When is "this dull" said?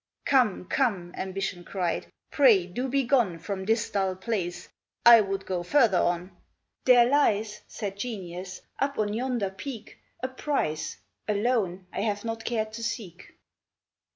3.65-4.15